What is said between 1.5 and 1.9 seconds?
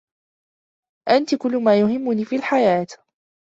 ما